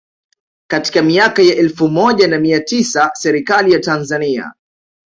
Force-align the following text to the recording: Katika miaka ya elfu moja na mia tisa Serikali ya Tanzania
Katika 0.69 1.01
miaka 1.01 1.41
ya 1.41 1.55
elfu 1.55 1.87
moja 1.89 2.27
na 2.27 2.39
mia 2.39 2.59
tisa 2.61 3.11
Serikali 3.13 3.73
ya 3.73 3.79
Tanzania 3.79 4.53